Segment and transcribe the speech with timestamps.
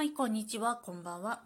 [0.00, 1.42] はい、こんにちは、こんばんは。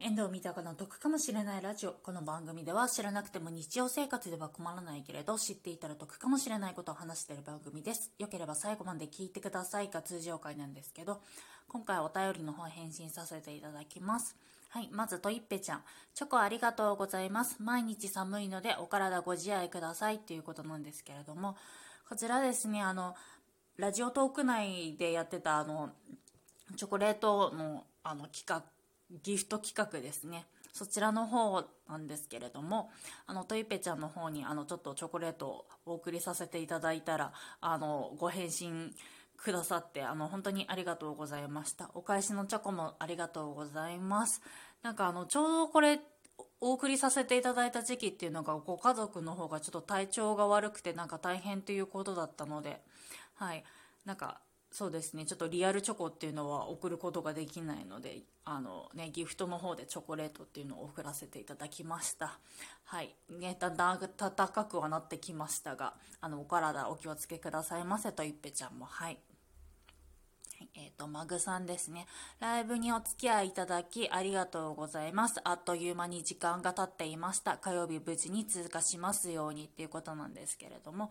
[0.00, 1.92] 遠藤三鷹の得かもしれないラジオ。
[1.92, 8.10] この番組では知らなくても日常生活では困らないけれど、知っていたら得かもしれないことを話している番組です。
[8.18, 11.20] よければ最後まで聞いてくださいが通常回なんですけど、
[11.68, 14.34] 今回お便りの方返信させていただきます。
[14.70, 15.84] はい、まずといっぺちゃん。
[16.12, 17.62] チョコありがとうございます。
[17.62, 21.56] 毎日寒いのでお体ご自愛くださいということなんですけれども、
[22.08, 23.14] こちらですね、あの、
[23.76, 25.92] ラジオトーク内でやってたあの、
[26.76, 28.64] チョコレートのあの企画
[29.22, 30.46] ギフト企画ですね。
[30.72, 32.90] そちらの方なんですけれども
[33.26, 38.94] あのトイペちゃんの方にあのちょっとチョコレートをお送りさせていただいたらあのご返信
[39.36, 41.90] くださってあの本当にありがとうございました。
[41.94, 44.40] お返しのチョコもありがとうございます。
[44.82, 46.00] なんかあのちょうどこれ
[46.60, 52.80] お送りさせていただいた時期っていうのがご家族の方がちょっと体調が悪くてなんか大変ということだったので
[53.34, 53.64] はい。
[54.06, 54.40] なんか
[54.72, 55.26] そうですね。
[55.26, 62.38] ちょっとリアルチョコっていうのは送ることができないのであの、ね、ギフトの方でチョコレートっていうのを送らせていただきました。
[62.84, 63.14] はい。
[63.28, 65.92] ねだんだん暖かくはなってきましたが
[66.22, 68.86] あのお体お気をつけくださいませといっぺちゃんも。
[68.86, 69.18] はい。
[70.74, 72.06] えっ、ー、と、マグさんですね。
[72.40, 75.40] ライブにお付き合いいただきありがとうございます。
[75.44, 77.58] あっという間に時間が経っていました。
[77.58, 81.10] 火曜日無事に通過しますようにっていうことなんですけれども、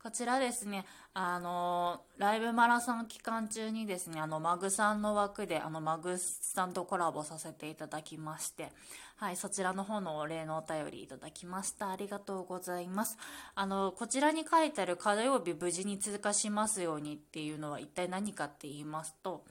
[0.00, 8.70] こちらですね、あの、ライブマラソン期間中にですね、あの、マグさんの枠で、あの、マグさんとコラボさせていただきまして、
[9.16, 11.90] はい、そちらの方のお礼のお便りいただきました。
[11.90, 13.18] ありがとうございます。
[13.56, 19.44] あの、こちらに書いてある火曜日無事に通過しますようにっていうのは一体何かって言いますと、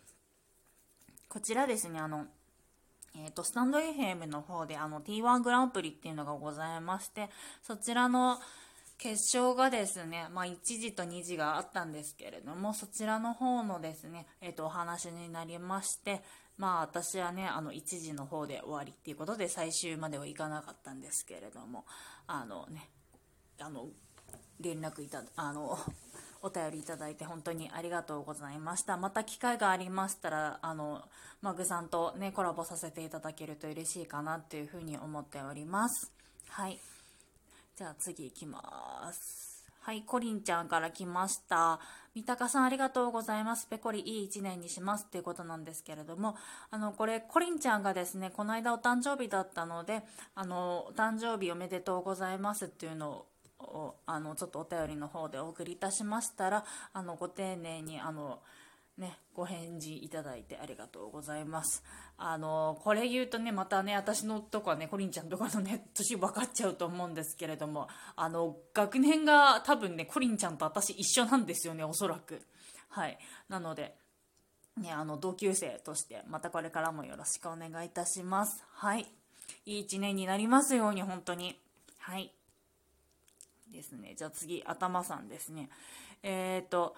[1.27, 2.25] こちらですね、あの、
[3.15, 7.29] えっ、ー、と、スタンド FM の方であの T1 グランプリっていうのがございまして、
[7.61, 8.39] そちらの、
[8.97, 16.23] 決勝がですね、まあ、1時と2時があったんですけれども、そちらの方のですね、えっ、ー、と、お話になりまして、
[16.57, 21.85] まあ、私はね、あの、1時の方で終わりっていうことで、最終まではいかなかったんですけれども、
[22.25, 22.89] あのね、
[23.59, 23.87] あの、
[24.59, 25.77] 連絡いた、あの、
[26.41, 28.97] お便りいただいて本当にありがとうございました。
[28.97, 31.03] また機会がありましたら、あの、
[31.41, 36.11] マグさんとね、コラボさせていただけると嬉しいかなっていうふうに思っております。
[36.49, 36.79] はい。
[37.77, 39.63] じゃあ次行きます。
[39.81, 41.79] はい、コリンちゃんから来ました。
[42.15, 43.67] 三鷹さんありがとうございます。
[43.67, 46.35] ペコリいい一年にしますっていうことなんですけれども、
[46.71, 50.01] あの、これ、コリンちゃんがですね、この間お誕生日だったので、
[50.33, 53.27] あの、お誕生日おめでとうございますっていうの
[53.59, 58.39] を、あの、ちょっとお便りの方でお送りいたしましたら、あの、ご丁寧に、あの、
[58.97, 61.83] ね、ご返事いただいてありがとうございます。
[62.17, 72.41] あの、これ言うとね、またね、私のとかね、コリンちゃんとかのね、年分かっちゃうと思うんですけれども、あの、学年が多分ね、コリンちゃんと私一緒なんですよね、おそらく。
[72.89, 73.19] はい。
[73.49, 73.95] なので、
[74.77, 78.63] ね、あの、同級生として、またこれからもよろしくお願いいたします。
[78.71, 79.05] はい。
[79.65, 81.59] いい一年になりますように、本当に。
[81.99, 82.31] はい。
[83.71, 84.15] ですね。
[84.17, 85.69] じゃあ次、頭さんですね。
[86.23, 86.95] えっ、ー、と、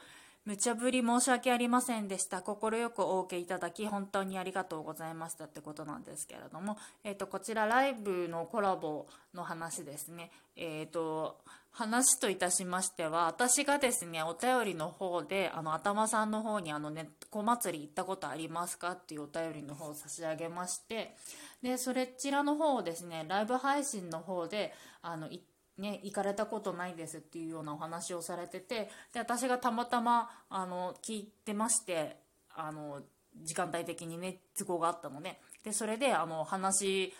[0.49, 2.41] 無茶ぶり申し訳ありませんでした。
[2.41, 2.55] 快
[2.89, 9.05] くお受けいただき、本当にありがとうございましたってことなんですけれども、えっ、ー、と、こちらライブのコラボ
[9.35, 10.31] の話ですね。
[10.55, 11.37] えっ、ー、と、
[11.71, 21.15] 話といたしましては、私がですね、お便りの方で、あの、頭さんの方に、あの、ね、小祭り行ったことありますかっていうお便りの方を差し上げまして、
[21.61, 24.73] で、それちらの方をですね、ライブ配信の方で、
[25.03, 25.43] あの、行っ、
[25.79, 32.17] ね、行かれたことないですっていうようなお話をされててで私がたまたまあの聞いてまして
[32.53, 33.01] あの
[33.41, 37.13] 時間帯的にね都合があったのででそれであの話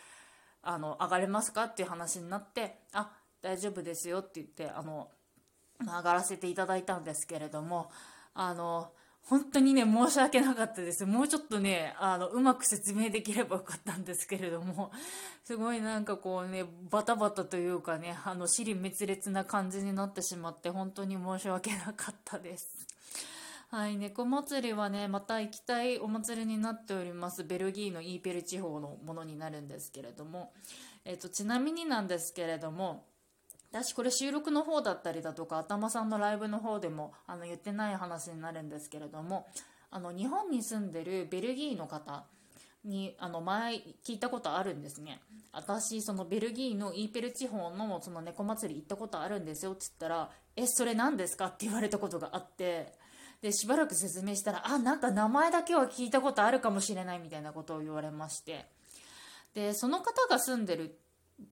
[0.62, 3.12] あの上がれますかっていう話になってあ
[3.42, 5.10] 大丈夫ですよって言ってあの
[5.80, 7.90] 上がらせていただいたんですけれども
[8.34, 8.92] あの
[9.24, 11.06] 本当にね、申し訳なかったです。
[11.06, 14.92] もうちょっとね、あの、うまく説明できればよかったんですけれども、
[15.46, 22.88] すごいなんかこうね、バタバタというかね、あの、尻滅裂な感じになってしまって、本当に申し訳なかったです。
[23.70, 27.44] はい、猫祭りはね、また行きたいお祭りになっております。
[27.44, 30.52] ベルギーのイーペル地方のものになるんですけれども、
[31.06, 33.06] えっ、と、ちなみになんですけれども、
[33.72, 39.48] 私これ収録の方だったりだとか頭さんのライブの方でもあの言ってない話になるんですけれども
[39.92, 42.26] あの日本に住んでるベルギーの方
[42.84, 43.76] にあの前
[44.06, 45.20] 聞いたことあるんですね。
[45.52, 51.48] 私そのベルギーのイーペル地方のその猫祭り行ったことあるんですよって言ったらえそれ何ですか？
[51.48, 52.94] って言われたことがあって
[53.42, 58.66] でしばらく説明したらあなんか名前だけは聞いたことあるかもしれないみたいなことを言われまして。
[59.54, 61.00] でその方が住んでる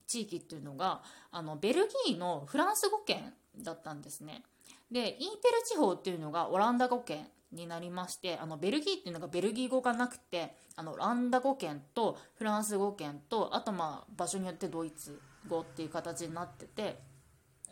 [0.06, 3.32] 地域っていうのがあのベルギーのフランス語圏
[3.62, 4.44] だったんですね。
[4.90, 5.28] でイーペル
[5.66, 16.98] 地方っていうのがオランダ語圏になりましてあのベルギーっていうのがベルギー語がなくてあのランダ語圏とフランス語圏とあとまあ場所によってドイツ語っていう形になってて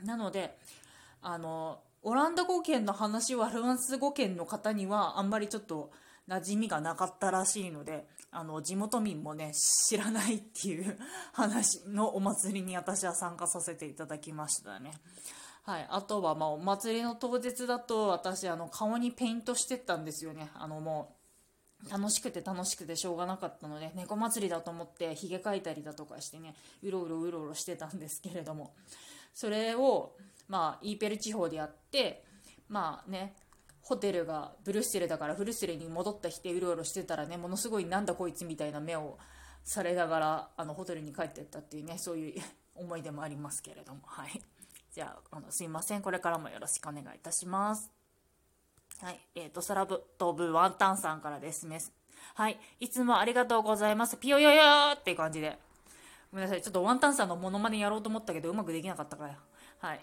[0.03, 0.59] なので
[1.23, 5.91] あのオランダ語圏の話はフランス語圏の方にはあんまりちょっと
[6.29, 10.99] 馴染みがなかったらしいのであの地元民もね知らないっていう
[11.33, 14.93] 話のお祭りに私は参加させていただきましたね。
[15.63, 20.51] はい、あとは、まあ、お祭りの当日だと私あの顔にペイントしてったんですよね。
[20.55, 21.17] あのも
[21.85, 28.75] う楽しくて楽しくてしょうがなかったので猫祭りだと思ってひげ描いたりだとかしてねうろうろうろうろしてたんですけれども。
[29.35, 30.17] それを、
[30.49, 32.25] まあ、イーペル地方でやって
[32.69, 33.37] まあね
[33.87, 39.17] ホテルがブルッセルだからブルッセルに戻ってきてうろうろしてたらねものすごいなんだこいつみたいな目を
[39.63, 42.43] されながらあのホテルに帰ってったっていうねそういう
[42.75, 44.43] 思い出もありますけれどもはい。
[44.97, 46.01] じゃあ、あの、すいません。
[46.01, 47.93] これからもよろしくお願いいたします。
[49.03, 49.21] はい。
[49.35, 51.83] えっ、ー、と、空ぶ飛ぶワンタンさんからですね。
[52.35, 52.59] はい。
[52.81, 54.17] いつもありがとうございます。
[54.17, 55.59] ピヨヨヨーっていう感じで。
[56.33, 56.63] ごめんなさい。
[56.63, 59.39] ちょっとワンタンさんのモノマネやろうと思ったけど、うまくできなかったから。
[59.81, 60.01] はい。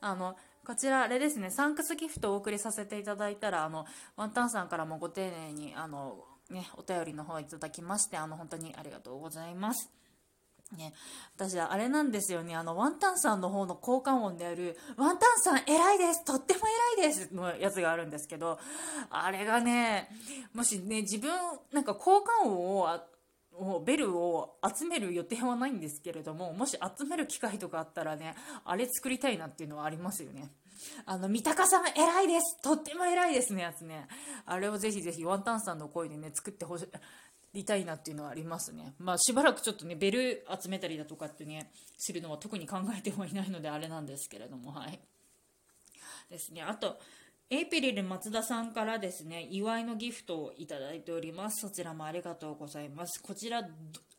[0.00, 3.84] あの、こちら、あれですね、サンクスギフトをお送りさせていただいたら、あの、
[4.16, 9.90] ワンタンさんからもご丁寧に、あの、ね、お便りの方いただきまして、あの、本当にありがとうございます。
[10.76, 10.94] ね、
[11.36, 16.60] 私はあれなんですよね、あの、ワンタンさんの方の交換音である、ワンタンさん偉いですとっても
[16.96, 18.58] 偉いですのやつがあるんですけど、
[19.10, 20.08] あれがね、
[20.54, 21.30] もしね、自分、
[21.72, 22.88] なんか交換音を、
[23.84, 28.34] ベルを集める予定はないんですけれども、もし集める機会とかあったらね、
[28.64, 30.50] あれ作りたいなっていうのはありますよね。
[31.06, 34.08] あの、三鷹さん偉いですとっても偉いですね、やつね。
[34.46, 36.88] あれをぜひぜひワンタンさんの声でね、作ってほしい。
[37.54, 38.94] りたいなっていうのはありますね。
[38.98, 44.98] まあしばらくちょっとね、ベル集めたりだとかってね、するのは特に考えてもいないのであれなんですけれども、はい。
[46.30, 46.62] ですね。
[46.62, 46.98] あと、
[47.52, 51.60] エイペリル松田さんからですね、祝いのギフトをいただいております。
[51.60, 53.22] そちらもありがとうございます。
[53.22, 53.62] こちら、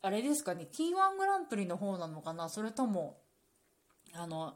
[0.02, 2.48] あれですかね、T1 グランプリの方なのかな？
[2.48, 3.18] それとも、
[4.12, 4.54] あの、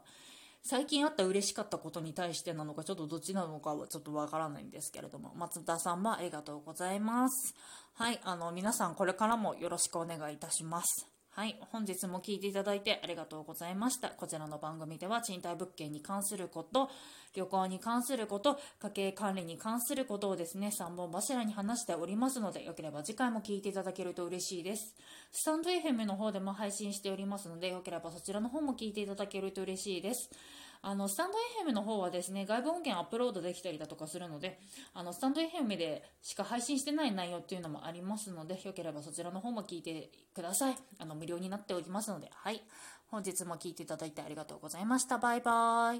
[0.63, 7.53] 最近あった嬉しかったことに対してなのか、ちょっとどっちなのかはちょっとわからないんですけれども、松田さんもありがとうございます。
[7.95, 11.05] はい、あの、皆さんこれからもよろしくお願いいたします。
[11.39, 14.09] はい、本日も聞いていただいてありがとうございました。
[14.09, 16.89] こちらの番組では賃貸物件に関すること、
[17.33, 24.93] 旅行に関すること、家計管理に関することをですね、3本柱に話しておりますので、よければ次回も聞いていただけると嬉しいです。
[25.31, 30.29] スタンド FM の方でも配信しておりますので、よければそちらの方も聞いていただけると嬉しいです。
[30.81, 31.37] あの、スタンド
[31.67, 34.59] FM の方はですね、外部音源アップロードできたりだとかするので、
[34.93, 40.75] あの、スタンド FM でしか配信してない内容っていうのもありますので、よければそちらの方も聞いてください。
[40.99, 42.61] あの、無料になっておりますので、はい。
[43.07, 45.17] 本日も聴いていただいてありがとうございました。
[45.17, 45.97] バイバーイ。